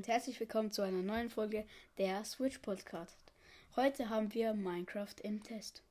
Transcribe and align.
und 0.00 0.08
herzlich 0.08 0.40
willkommen 0.40 0.72
zu 0.72 0.80
einer 0.80 1.02
neuen 1.02 1.28
Folge 1.28 1.66
der 1.98 2.24
Switch 2.24 2.56
Podcast. 2.60 3.34
Heute 3.76 4.08
haben 4.08 4.32
wir 4.32 4.54
Minecraft 4.54 5.14
im 5.22 5.42
Test. 5.42 5.82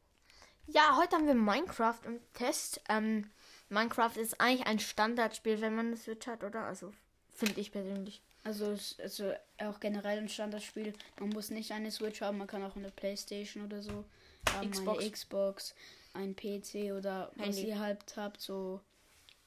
Ja, 0.65 0.97
heute 0.97 1.15
haben 1.15 1.27
wir 1.27 1.35
Minecraft 1.35 1.99
im 2.07 2.19
Test. 2.33 2.81
Ähm, 2.89 3.29
Minecraft 3.69 4.17
ist 4.19 4.41
eigentlich 4.41 4.65
ein 4.65 4.79
Standardspiel, 4.79 5.61
wenn 5.61 5.75
man 5.75 5.85
eine 5.85 5.95
Switch 5.97 6.25
hat, 6.25 6.43
oder? 6.43 6.61
Also, 6.61 6.91
finde 7.35 7.61
ich 7.61 7.71
persönlich. 7.71 8.23
Also, 8.43 8.75
also 8.97 9.31
auch 9.59 9.79
generell 9.79 10.17
ein 10.17 10.27
Standardspiel. 10.27 10.93
Man 11.19 11.29
muss 11.29 11.51
nicht 11.51 11.71
eine 11.71 11.91
Switch 11.91 12.21
haben, 12.21 12.39
man 12.39 12.47
kann 12.47 12.63
auch 12.63 12.75
eine 12.75 12.89
Playstation 12.89 13.63
oder 13.63 13.83
so 13.83 14.05
haben, 14.51 14.71
Xbox. 14.71 14.99
eine 14.99 15.11
Xbox, 15.11 15.75
ein 16.15 16.35
PC 16.35 16.93
oder 16.97 17.31
was 17.35 17.57
Handy. 17.57 17.67
ihr 17.67 17.79
halt 17.79 18.17
habt, 18.17 18.41
so 18.41 18.81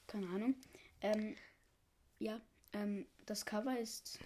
keine 0.07 0.29
Ahnung. 0.29 0.55
Ähm, 1.01 1.35
ja, 2.21 2.41
ähm, 2.73 3.07
das 3.27 3.45
Cover 3.45 3.77
ist 3.77 4.21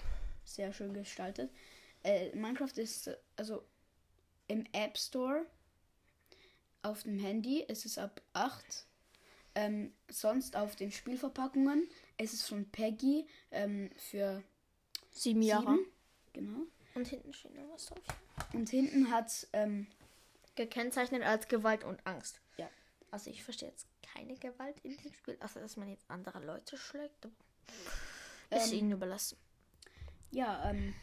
sehr 0.46 0.72
schön 0.72 0.94
gestaltet. 0.94 1.50
Äh, 2.02 2.34
Minecraft 2.34 2.76
ist 2.76 3.10
also 3.36 3.62
im 4.48 4.64
App 4.72 4.96
Store 4.96 5.44
auf 6.86 7.02
dem 7.02 7.18
Handy 7.18 7.62
ist 7.62 7.84
es 7.84 7.98
ab 7.98 8.22
8. 8.32 8.86
Ähm, 9.56 9.92
sonst 10.08 10.54
auf 10.56 10.76
den 10.76 10.92
Spielverpackungen 10.92 11.88
ist 12.16 12.32
es 12.32 12.42
von 12.42 12.64
Peggy 12.70 13.26
ähm, 13.50 13.90
für 13.96 14.42
Sieben 15.10 15.42
Jahre. 15.42 15.76
7. 15.76 15.86
Genau. 16.34 16.60
Und 16.94 17.08
hinten 17.08 17.32
steht 17.32 17.54
noch 17.54 17.68
was 17.72 17.86
drauf. 17.86 17.98
Und 18.52 18.68
hinten 18.68 19.10
hat 19.10 19.48
ähm, 19.52 19.86
Gekennzeichnet 20.54 21.22
als 21.22 21.48
Gewalt 21.48 21.84
und 21.84 22.06
Angst. 22.06 22.40
Ja. 22.56 22.70
Also, 23.10 23.30
ich 23.30 23.42
verstehe 23.42 23.70
jetzt 23.70 23.86
keine 24.02 24.36
Gewalt 24.36 24.78
in 24.82 24.96
dem 24.98 25.12
Spiel, 25.12 25.36
außer 25.40 25.60
dass 25.60 25.76
man 25.76 25.88
jetzt 25.88 26.08
andere 26.08 26.44
Leute 26.44 26.76
schlägt. 26.76 27.26
aber 27.26 27.34
Ist 28.62 28.72
Ähm, 28.72 28.78
ihnen 28.78 28.92
überlassen. 28.92 29.38
Ja 30.30 30.70
ähm, 30.70 30.94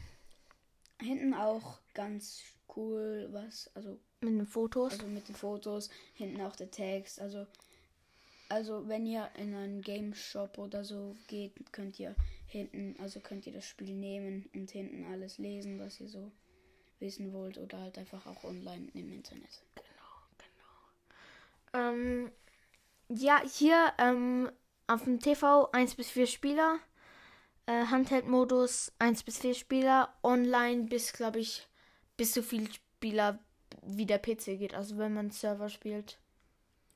hinten 1.00 1.34
auch 1.34 1.78
ganz 1.94 2.42
cool 2.76 3.28
was 3.32 3.70
also 3.74 3.98
Mit 4.20 4.30
den 4.30 4.46
Fotos. 4.46 4.92
also 4.92 5.06
mit 5.06 5.28
den 5.28 5.34
Fotos 5.34 5.90
hinten 6.14 6.40
auch 6.40 6.56
der 6.56 6.70
Text 6.70 7.20
also 7.20 7.46
also 8.48 8.88
wenn 8.88 9.06
ihr 9.06 9.28
in 9.36 9.54
einen 9.54 9.80
Game 9.82 10.14
Shop 10.14 10.58
oder 10.58 10.84
so 10.84 11.16
geht 11.28 11.72
könnt 11.72 11.98
ihr 11.98 12.14
hinten 12.46 12.96
also 13.00 13.20
könnt 13.20 13.46
ihr 13.46 13.52
das 13.52 13.66
Spiel 13.66 13.94
nehmen 13.94 14.48
und 14.54 14.70
hinten 14.70 15.04
alles 15.12 15.38
lesen 15.38 15.78
was 15.78 16.00
ihr 16.00 16.08
so 16.08 16.30
wissen 17.00 17.32
wollt 17.32 17.58
oder 17.58 17.80
halt 17.80 17.98
einfach 17.98 18.26
auch 18.26 18.44
online 18.44 18.88
im 18.94 19.12
Internet 19.12 19.62
Ähm, 21.74 22.30
ja, 23.08 23.42
hier 23.44 23.92
ähm, 23.98 24.50
auf 24.86 25.02
dem 25.04 25.18
TV 25.20 25.70
1 25.72 25.96
bis 25.96 26.10
4 26.10 26.26
Spieler. 26.26 26.78
Äh, 27.66 27.86
Handheld-Modus 27.86 28.92
1 28.98 29.22
bis 29.22 29.38
4 29.38 29.54
Spieler. 29.54 30.14
Online 30.22 30.84
bis, 30.84 31.12
glaube 31.12 31.40
ich, 31.40 31.66
bis 32.16 32.34
so 32.34 32.42
viel 32.42 32.70
Spieler 32.72 33.38
wie 33.82 34.06
der 34.06 34.18
PC 34.18 34.58
geht. 34.58 34.74
Also 34.74 34.98
wenn 34.98 35.14
man 35.14 35.30
Server 35.30 35.68
spielt. 35.68 36.18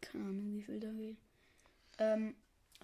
keine 0.01 0.25
Ahnung 0.25 0.53
wie 0.55 0.63
viel 0.63 0.81
da 0.81 0.91
geht 0.93 1.17
ähm, 1.99 2.35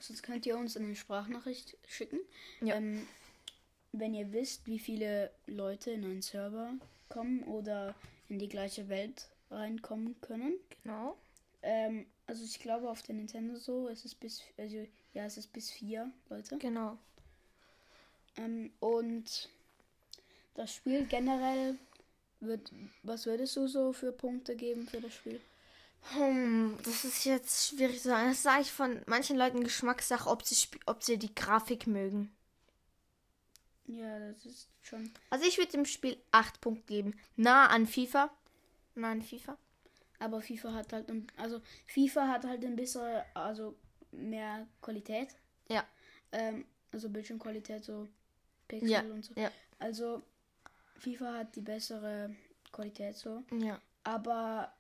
sonst 0.00 0.22
könnt 0.22 0.46
ihr 0.46 0.58
uns 0.58 0.76
eine 0.76 0.94
Sprachnachricht 0.94 1.76
schicken 1.86 2.20
Ja. 2.60 2.76
Ähm, 2.76 3.06
wenn 3.92 4.12
ihr 4.12 4.32
wisst, 4.32 4.66
wie 4.66 4.80
viele 4.80 5.30
Leute 5.46 5.92
in 5.92 6.04
einen 6.04 6.22
Server 6.22 6.74
kommen 7.08 7.44
oder 7.44 7.94
in 8.28 8.40
die 8.40 8.48
gleiche 8.48 8.88
Welt 8.88 9.28
reinkommen 9.50 10.20
können. 10.20 10.58
Genau. 10.82 11.16
Ähm, 11.62 12.06
also 12.26 12.42
ich 12.42 12.58
glaube 12.58 12.90
auf 12.90 13.02
der 13.02 13.14
Nintendo 13.14 13.56
so 13.56 13.86
ist 13.86 14.04
es 14.04 14.14
bis 14.14 14.42
also 14.58 14.84
ja 15.12 15.24
es 15.24 15.36
ist 15.36 15.52
bis 15.52 15.70
vier 15.70 16.10
Leute. 16.28 16.58
Genau. 16.58 16.98
Ähm, 18.36 18.72
und 18.80 19.48
das 20.54 20.72
Spiel 20.74 21.06
generell 21.06 21.76
wird 22.40 22.70
was 23.02 23.26
würdest 23.26 23.56
du 23.56 23.66
so 23.66 23.92
für 23.92 24.12
Punkte 24.12 24.54
geben 24.56 24.86
für 24.86 25.00
das 25.00 25.14
Spiel? 25.14 25.40
Hm, 26.12 26.76
das 26.84 27.04
ist 27.04 27.24
jetzt 27.24 27.68
schwierig 27.68 28.02
zu 28.02 28.08
sagen. 28.08 28.28
Das 28.28 28.42
sage 28.42 28.62
ich 28.62 28.70
von 28.72 29.00
manchen 29.06 29.36
Leuten 29.38 29.64
Geschmackssache, 29.64 30.28
ob 30.28 30.44
sie, 30.44 30.56
ob 30.86 31.02
sie 31.02 31.18
die 31.18 31.34
Grafik 31.34 31.86
mögen. 31.86 32.34
Ja, 33.86 34.18
das 34.18 34.44
ist 34.46 34.68
schon 34.82 35.10
Also 35.30 35.46
ich 35.46 35.58
würde 35.58 35.72
dem 35.72 35.84
Spiel 35.84 36.16
8 36.30 36.60
Punkte 36.60 36.84
geben. 36.86 37.18
Nah 37.36 37.66
an 37.68 37.86
FIFA. 37.86 38.30
Nah 38.94 39.10
an 39.12 39.22
FIFA. 39.22 39.56
aber 40.20 40.40
FIFA 40.40 40.72
hat 40.72 40.92
halt 40.92 41.08
ein- 41.10 41.26
also 41.36 41.60
FIFA 41.86 42.28
hat 42.28 42.44
halt 42.44 42.64
ein 42.64 42.76
bisschen 42.76 43.22
also 43.34 43.74
mehr 44.12 44.66
Qualität. 44.80 45.34
Ja. 45.68 45.84
Ähm, 46.32 46.64
also 46.92 47.08
Bildschirmqualität, 47.10 47.84
so 47.84 48.08
Pixel 48.68 48.90
Ja, 48.90 49.00
und 49.02 49.24
so. 49.24 49.34
ja. 49.36 49.50
Also 49.78 50.22
FIFA 50.98 51.38
hat 51.38 51.56
die 51.56 51.60
bessere 51.60 52.34
Qualität 52.72 53.16
so. 53.16 53.42
Ja. 53.58 53.80
Aber 54.04 54.72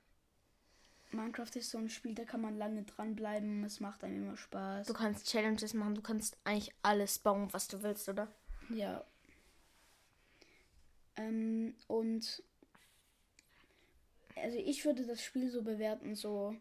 Minecraft 1.10 1.50
ist 1.54 1.70
so 1.70 1.78
ein 1.78 1.88
Spiel, 1.88 2.14
da 2.14 2.24
kann 2.24 2.40
man 2.40 2.56
lange 2.58 2.82
dranbleiben. 2.82 3.62
Es 3.64 3.80
macht 3.80 4.02
einem 4.04 4.24
immer 4.24 4.36
Spaß. 4.36 4.86
Du 4.86 4.94
kannst 4.94 5.28
Challenges 5.28 5.74
machen, 5.74 5.94
du 5.94 6.02
kannst 6.02 6.36
eigentlich 6.44 6.74
alles 6.82 7.18
bauen, 7.18 7.48
was 7.52 7.68
du 7.68 7.82
willst, 7.82 8.08
oder? 8.08 8.28
Ja. 8.70 9.04
Ähm, 11.16 11.74
und 11.86 12.42
also 14.36 14.58
ich 14.58 14.84
würde 14.84 15.06
das 15.06 15.22
Spiel 15.22 15.50
so 15.50 15.62
bewerten, 15.62 16.14
so 16.16 16.56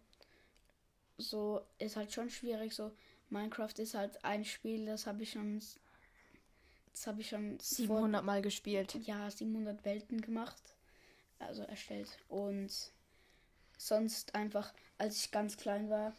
so 1.17 1.61
ist 1.79 1.95
halt 1.95 2.11
schon 2.13 2.29
schwierig. 2.29 2.73
So 2.75 2.91
Minecraft 3.29 3.73
ist 3.78 3.94
halt 3.95 4.23
ein 4.23 4.45
Spiel, 4.45 4.85
das 4.85 5.07
habe 5.07 5.23
ich 5.23 5.31
schon 5.31 5.61
das 6.93 7.07
habe 7.07 7.21
ich 7.21 7.29
schon 7.29 7.59
vor- 7.59 7.61
700 7.61 8.23
Mal 8.23 8.41
gespielt. 8.41 8.95
ja 9.05 9.29
700 9.29 9.83
Welten 9.85 10.21
gemacht, 10.21 10.61
also 11.39 11.63
erstellt 11.63 12.17
und 12.29 12.71
sonst 13.77 14.33
einfach, 14.35 14.73
als 14.97 15.17
ich 15.17 15.31
ganz 15.31 15.57
klein 15.57 15.89
war, 15.89 16.15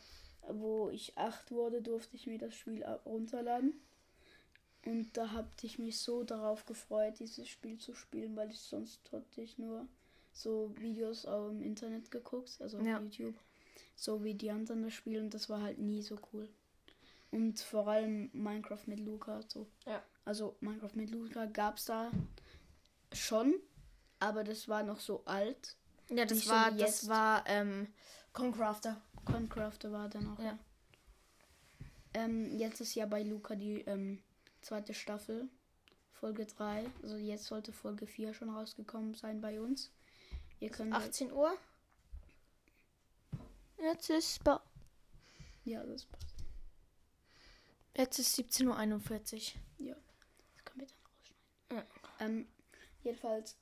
wo 0.48 0.90
ich 0.90 1.16
acht 1.16 1.50
wurde, 1.50 1.80
durfte 1.80 2.16
ich 2.16 2.26
mir 2.26 2.38
das 2.38 2.54
Spiel 2.54 2.84
runterladen 3.06 3.72
und 4.84 5.16
da 5.16 5.30
habe 5.30 5.48
ich 5.62 5.78
mich 5.78 5.98
so 5.98 6.24
darauf 6.24 6.66
gefreut, 6.66 7.18
dieses 7.20 7.48
Spiel 7.48 7.78
zu 7.78 7.94
spielen, 7.94 8.36
weil 8.36 8.50
ich 8.50 8.60
sonst 8.60 9.00
hatte 9.12 9.40
ich 9.40 9.56
nur 9.58 9.86
so 10.32 10.74
Videos 10.76 11.24
auf 11.24 11.48
dem 11.50 11.62
Internet 11.62 12.10
geguckt, 12.10 12.56
also 12.60 12.78
auf 12.78 12.84
Ja. 12.84 12.98
YouTube, 13.00 13.36
so 13.96 14.22
wie 14.24 14.34
die 14.34 14.50
anderen 14.50 14.82
das 14.82 14.92
spielen, 14.92 15.30
das 15.30 15.48
war 15.48 15.62
halt 15.62 15.78
nie 15.78 16.02
so 16.02 16.18
cool. 16.32 16.48
Und 17.30 17.58
vor 17.60 17.88
allem 17.88 18.28
Minecraft 18.32 18.82
mit 18.86 19.00
Luca, 19.00 19.40
so. 19.48 19.66
Ja. 19.86 20.02
Also 20.24 20.56
Minecraft 20.60 20.94
mit 20.94 21.10
Luca 21.10 21.46
gab 21.46 21.76
es 21.76 21.84
da 21.86 22.10
schon, 23.12 23.54
aber 24.20 24.42
das 24.44 24.68
war 24.68 24.82
noch 24.82 25.00
so 25.00 25.22
alt. 25.26 25.76
Ja, 26.08 26.24
das 26.24 26.38
Nicht 26.38 26.46
so 26.48 26.52
war, 26.52 26.74
wie 26.74 26.78
das 26.78 27.02
jetzt. 27.02 27.08
war, 27.08 27.44
ähm, 27.46 27.92
Concrafter. 28.32 29.00
Concrafter 29.24 29.92
war 29.92 30.08
dann 30.08 30.32
auch. 30.34 30.38
Ja. 30.38 30.58
Ähm, 32.14 32.56
jetzt 32.58 32.80
ist 32.80 32.94
ja 32.94 33.06
bei 33.06 33.22
Luca 33.22 33.54
die 33.54 33.80
ähm, 33.82 34.22
zweite 34.62 34.94
Staffel, 34.94 35.48
Folge 36.12 36.46
3. 36.46 36.86
Also 37.02 37.16
jetzt 37.16 37.44
sollte 37.44 37.72
Folge 37.72 38.06
4 38.06 38.32
schon 38.34 38.50
rausgekommen 38.50 39.14
sein 39.14 39.40
bei 39.40 39.60
uns. 39.60 39.90
Ihr 40.60 40.70
könnt 40.70 40.94
halt- 40.94 41.08
18 41.08 41.32
Uhr. 41.32 41.56
Jetzt 43.78 44.08
ist, 44.10 44.42
ba- 44.44 44.62
ja, 45.64 45.84
das 45.84 46.06
passt. 46.06 46.26
jetzt 47.96 48.18
ist 48.18 48.38
17.41 48.38 49.54
Uhr. 49.80 49.96
Das 50.54 50.64
können 50.64 50.80
wir 50.80 50.86
dann 50.86 51.78
rausschneiden. 51.78 51.88
Ähm, 52.24 52.46
jedenfalls, 53.02 53.56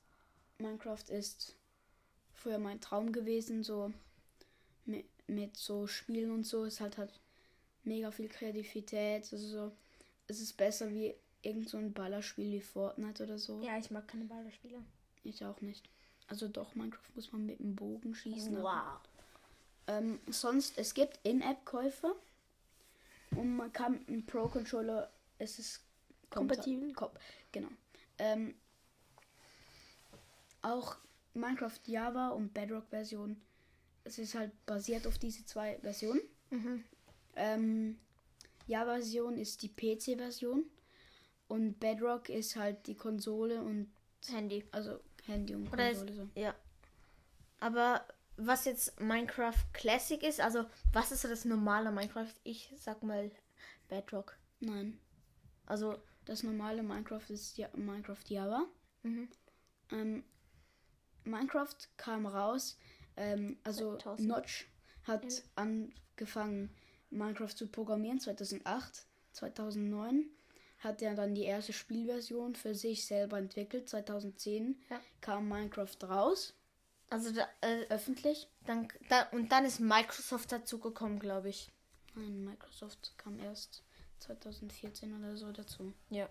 Minecraft 0.57 1.09
ist 1.09 1.55
früher 2.33 2.57
mein 2.59 2.79
Traum 2.81 3.11
gewesen, 3.11 3.63
so 3.63 3.91
mit, 4.85 5.05
mit 5.27 5.57
so 5.57 5.87
Spielen 5.87 6.31
und 6.31 6.45
so. 6.45 6.65
Es 6.65 6.79
hat 6.79 6.97
halt 6.97 7.19
mega 7.83 8.11
viel 8.11 8.29
Kreativität. 8.29 9.31
Also 9.31 9.37
so, 9.47 9.71
es 10.27 10.39
ist 10.41 10.55
besser 10.57 10.89
wie 10.91 11.13
irgend 11.41 11.69
so 11.69 11.77
ein 11.77 11.93
Ballerspiel 11.93 12.51
wie 12.53 12.61
Fortnite 12.61 13.23
oder 13.23 13.37
so. 13.37 13.61
Ja, 13.63 13.77
ich 13.77 13.91
mag 13.91 14.07
keine 14.07 14.25
Ballerspiele. 14.25 14.81
Ich 15.23 15.43
auch 15.45 15.59
nicht. 15.61 15.89
Also 16.27 16.47
doch, 16.47 16.73
Minecraft 16.75 17.09
muss 17.15 17.31
man 17.31 17.45
mit 17.45 17.59
dem 17.59 17.75
Bogen 17.75 18.15
schießen. 18.15 18.57
aber- 18.57 18.63
Wow. 18.63 18.99
Ähm, 19.87 20.19
sonst, 20.29 20.77
es 20.77 20.93
gibt 20.93 21.19
In-App-Käufe. 21.23 22.15
Und 23.35 23.55
man 23.57 23.73
kann 23.73 24.05
einen 24.07 24.25
Pro-Controller, 24.25 25.11
es 25.39 25.57
ist 25.59 25.81
Kompatibel. 26.29 26.93
Kom 26.93 27.09
genau. 27.51 27.67
Ähm, 28.17 28.55
auch 30.61 30.97
Minecraft 31.33 31.79
Java 31.85 32.29
und 32.29 32.53
Bedrock-Version. 32.53 33.41
Es 34.03 34.17
ist 34.17 34.35
halt 34.35 34.51
basiert 34.65 35.07
auf 35.07 35.17
diese 35.17 35.45
zwei 35.45 35.77
Versionen. 35.79 36.21
Mhm. 36.49 36.83
Ähm, 37.35 37.99
Java-Version 38.67 39.37
ist 39.37 39.61
die 39.61 39.69
PC-Version. 39.69 40.65
Und 41.47 41.79
Bedrock 41.79 42.29
ist 42.29 42.55
halt 42.55 42.87
die 42.87 42.95
Konsole 42.95 43.61
und 43.61 43.91
Handy. 44.29 44.63
also 44.71 44.99
Handy 45.25 45.55
und 45.55 45.71
Oder 45.71 45.91
ist, 45.91 45.99
Konsole. 46.05 46.29
so. 46.33 46.39
ja. 46.39 46.55
Aber 47.59 48.05
was 48.37 48.65
jetzt 48.65 48.99
Minecraft 48.99 49.53
Classic 49.73 50.21
ist, 50.23 50.41
also 50.41 50.65
was 50.91 51.11
ist 51.11 51.21
so 51.21 51.27
das 51.27 51.45
normale 51.45 51.91
Minecraft? 51.91 52.33
Ich 52.43 52.73
sag 52.77 53.03
mal 53.03 53.29
Bedrock. 53.87 54.37
Nein. 54.59 54.97
Also 55.65 55.97
Das 56.25 56.43
normale 56.43 56.83
Minecraft 56.83 57.29
ist 57.29 57.57
ja 57.57 57.67
Minecraft 57.75 58.23
Java. 58.27 58.65
Mhm. 59.03 59.27
Ähm, 59.91 60.23
Minecraft 61.25 61.75
kam 61.97 62.25
raus, 62.25 62.77
ähm, 63.17 63.57
also 63.63 63.97
2000. 63.97 64.27
Notch 64.27 64.67
hat 65.03 65.25
angefangen, 65.55 66.69
Minecraft 67.09 67.49
zu 67.55 67.67
programmieren 67.67 68.19
2008, 68.19 69.05
2009 69.33 70.25
hat 70.79 71.01
er 71.01 71.15
dann 71.15 71.33
die 71.35 71.43
erste 71.43 71.71
Spielversion 71.71 72.55
für 72.55 72.75
sich 72.75 73.05
selber 73.05 73.37
entwickelt. 73.37 73.87
2010 73.87 74.81
Ja. 74.89 74.99
kam 75.21 75.47
Minecraft 75.47 75.95
raus, 76.03 76.53
Also 77.09 77.31
da, 77.31 77.47
äh, 77.61 77.85
öffentlich. 77.89 78.49
dann, 78.65 78.87
da, 79.07 79.29
und 79.31 79.51
dann 79.51 79.63
ist 79.65 79.79
Microsoft 79.79 80.51
dazu 80.51 80.79
gekommen, 80.79 81.19
glaube 81.19 81.49
ich. 81.49 81.71
Nein, 82.15 82.43
Microsoft 82.43 83.13
kam 83.17 83.39
erst 83.39 83.83
2014 84.23 85.13
oder 85.17 85.37
so 85.37 85.51
dazu. 85.51 85.93
Ja. 86.09 86.29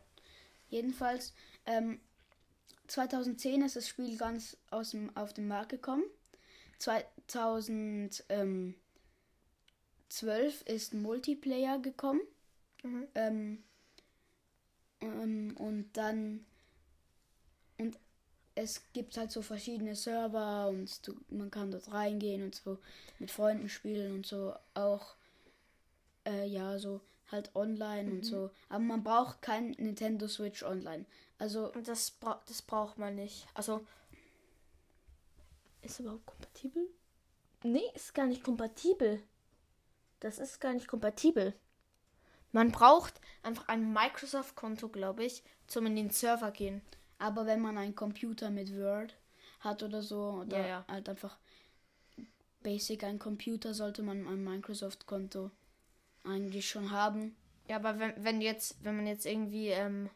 Jedenfalls, 0.69 1.35
ähm, 1.67 2.01
2010 2.89 3.63
ist 3.63 3.77
das 3.77 3.89
Spiel 3.89 4.17
ganz 4.17 4.57
aus 4.71 4.91
dem, 4.91 5.15
auf 5.17 5.33
den 5.33 5.47
Markt 5.49 5.71
gekommen. 5.71 6.05
2012 6.79 8.75
ist 10.65 10.95
Multiplayer 10.95 11.79
gekommen. 11.79 12.23
Mhm. 12.83 13.09
Ähm, 13.15 13.63
ähm, 15.01 15.57
und 15.59 15.93
dann. 15.93 16.45
Und 17.79 17.99
es 18.55 18.83
gibt 18.93 19.17
halt 19.17 19.31
so 19.31 19.43
verschiedene 19.43 19.97
Server 19.97 20.69
und 20.69 21.07
du, 21.07 21.15
man 21.31 21.51
kann 21.51 21.71
dort 21.71 21.91
reingehen 21.91 22.43
und 22.43 22.55
so 22.55 22.79
mit 23.19 23.31
Freunden 23.31 23.69
spielen 23.69 24.17
und 24.17 24.27
so 24.27 24.55
auch. 24.75 25.15
Äh, 26.25 26.47
ja, 26.47 26.79
so 26.79 27.01
halt 27.31 27.55
online 27.55 28.11
und 28.11 28.25
so. 28.25 28.51
Aber 28.69 28.81
man 28.81 29.03
braucht 29.03 29.41
kein 29.43 29.71
Nintendo 29.73 30.29
Switch 30.29 30.63
Online. 30.63 31.07
Also, 31.39 31.69
das, 31.85 32.11
bra 32.11 32.41
das 32.47 32.63
braucht 32.63 32.99
man 32.99 33.15
nicht. 33.15 33.47
Also. 33.55 33.87
Ist 35.81 36.01
überhaupt 36.01 36.27
kompatibel? 36.27 36.89
Nee, 37.65 37.83
ist 37.95 38.15
gar 38.15 38.27
nicht 38.27 38.45
kompatibel. 38.45 39.23
Das 40.21 40.39
ist 40.39 40.61
gar 40.61 40.73
nicht 40.73 40.87
kompatibel. 40.89 41.55
Man 42.53 42.71
braucht 42.71 43.21
einfach 43.43 43.67
ein 43.69 43.93
Microsoft-Konto, 43.93 44.89
glaube 44.89 45.25
ich, 45.25 45.43
zum 45.67 45.87
in 45.87 45.97
den 45.97 46.11
Server 46.11 46.51
gehen. 46.51 46.83
aber 47.19 47.47
wenn 47.47 47.61
man 47.61 47.79
einen 47.79 47.95
Computer 47.95 48.51
mit 48.51 48.77
Word 48.77 49.17
hat 49.61 49.83
oder 49.83 50.03
so, 50.03 50.43
oder 50.43 50.59
Ja, 50.59 50.67
ja. 50.67 50.85
halt 50.89 51.09
einfach 51.09 51.39
basic 52.63 53.05
ein 53.05 53.19
Computer, 53.19 53.75
sollte 53.75 54.03
man 54.03 54.27
ein 54.27 54.43
Microsoft-Konto 54.45 55.51
eigentlich 56.25 56.69
schon 56.69 56.91
haben. 56.91 57.37
Ja, 57.69 57.77
aber 57.77 57.99
wenn, 57.99 58.25
wenn 58.25 58.41
jetzt, 58.41 58.85
wenn 58.85 58.97
man 58.97 59.07
jetzt 59.07 59.27
irgendwie, 59.27 59.69
ähm, 59.69 60.11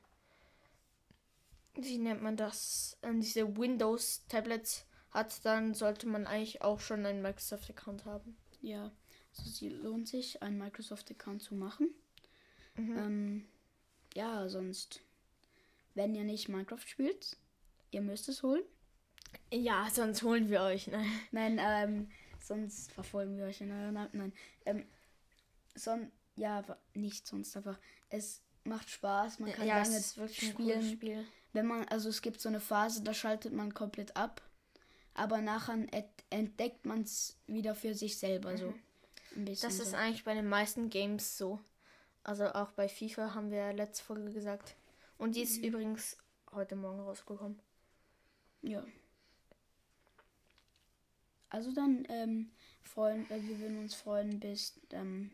wie 1.75 1.99
nennt 1.99 2.23
man 2.23 2.37
das, 2.37 2.99
ähm, 3.03 3.20
diese 3.20 3.56
Windows-Tablets 3.56 4.87
hat, 5.11 5.44
dann 5.44 5.75
sollte 5.75 6.06
man 6.06 6.26
eigentlich 6.26 6.62
auch 6.62 6.81
schon 6.81 7.06
einen 7.06 7.23
Microsoft-Account 7.23 8.05
haben. 8.05 8.37
Ja, 8.61 8.91
also 9.37 9.50
es 9.50 9.61
lohnt 9.61 10.08
sich, 10.08 10.43
einen 10.43 10.58
Microsoft-Account 10.58 11.43
zu 11.43 11.55
machen. 11.55 11.91
Mhm. 12.76 12.99
Ähm, 12.99 13.49
ja, 14.14 14.49
sonst, 14.49 15.00
wenn 15.94 16.14
ihr 16.14 16.25
nicht 16.25 16.49
Minecraft 16.49 16.87
spielt, 16.87 17.37
ihr 17.91 18.00
müsst 18.00 18.29
es 18.29 18.43
holen. 18.43 18.62
Ja, 19.53 19.88
sonst 19.93 20.23
holen 20.23 20.49
wir 20.50 20.62
euch, 20.62 20.87
ne? 20.87 21.05
Nein, 21.31 21.61
ähm, 21.61 22.11
sonst 22.41 22.91
verfolgen 22.93 23.37
wir 23.37 23.44
euch 23.44 23.61
in 23.61 23.70
euren 23.73 23.97
Ab- 23.97 24.11
Nein, 24.12 24.32
ähm, 24.64 24.87
son 25.76 26.11
ja, 26.37 26.62
nicht 26.94 27.26
sonst 27.26 27.56
einfach. 27.56 27.78
Es 28.08 28.43
macht 28.64 28.90
Spaß, 28.90 29.38
man 29.38 29.52
kann 29.52 29.67
ja, 29.67 29.81
es 29.81 29.88
lange 29.88 29.99
ist 29.99 30.19
wirklich 30.19 30.50
spielen. 30.50 30.90
Spiel. 30.90 31.25
Wenn 31.52 31.67
man, 31.67 31.84
also 31.88 32.08
es 32.08 32.20
gibt 32.20 32.40
so 32.40 32.49
eine 32.49 32.61
Phase, 32.61 33.02
da 33.02 33.14
schaltet 33.14 33.52
man 33.52 33.73
komplett 33.73 34.17
ab, 34.17 34.43
aber 35.14 35.40
nachher 35.40 35.75
ent 35.75 36.06
entdeckt 36.28 36.84
man 36.84 37.02
es 37.02 37.38
wieder 37.46 37.75
für 37.75 37.94
sich 37.94 38.19
selber 38.19 38.56
so. 38.58 38.75
Ein 39.34 39.44
bisschen. 39.44 39.69
Das 39.69 39.78
ist 39.78 39.93
so. 39.93 39.96
eigentlich 39.96 40.25
bei 40.25 40.34
den 40.34 40.49
meisten 40.49 40.90
Games 40.90 41.38
so. 41.38 41.61
Also 42.25 42.46
auch 42.46 42.72
bei 42.72 42.88
FIFA 42.88 43.34
haben 43.34 43.50
wir 43.50 43.72
letzte 43.72 44.05
Folge 44.05 44.32
gesagt. 44.32 44.75
Und 45.19 45.37
die 45.37 45.43
ist 45.43 45.58
übrigens 45.58 46.17
heute 46.52 46.75
Morgen 46.75 47.00
rausgekommen. 47.00 47.58
Ja. 48.62 48.84
Also 51.49 51.72
dann 51.72 52.05
ähm, 52.08 52.50
freuen, 52.82 53.31
äh, 53.31 53.40
wir 53.43 53.61
würden 53.61 53.79
uns 53.79 53.94
freuen, 53.94 54.40
bis 54.40 54.79
ähm, 54.90 55.31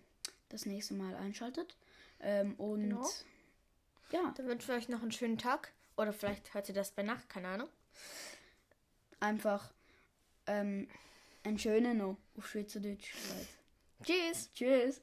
das 0.53 0.67
nächste 0.67 0.95
Mal 0.95 1.15
einschaltet. 1.17 1.77
Ähm, 2.21 2.55
und 2.55 2.83
Genau. 2.91 3.09
ja, 4.11 4.33
Dann 4.37 4.47
wünschen 4.47 4.69
wir 4.69 4.77
euch 4.77 4.89
noch 4.89 5.03
einen 5.03 5.11
schönen 5.13 5.39
Tag. 5.39 5.73
Oder 5.97 6.13
vielleicht 6.13 6.55
hört 6.55 6.69
ihr 6.69 6.75
das 6.75 6.93
bei 6.93 7.03
Nacht, 7.03 7.29
keine 7.29 7.49
Ahnung. 7.49 7.69
einfach 9.21 9.73
ähm, 10.47 10.89
einen 11.45 11.59
schönen 11.59 11.99
noch 11.99 12.17
auf 12.37 12.49
Schweizerdeutsch. 12.49 13.13
Tschüss! 14.05 14.51
Tschüss. 14.55 15.01